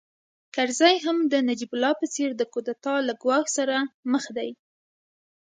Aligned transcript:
کرزی 0.55 0.95
هم 1.05 1.17
د 1.31 1.33
نجیب 1.49 1.71
الله 1.75 1.93
په 2.01 2.05
څېر 2.13 2.29
د 2.35 2.41
کودتا 2.53 2.95
له 3.07 3.13
ګواښ 3.23 3.45
سره 3.57 3.75
مخ 4.11 4.25
دی 4.37 4.49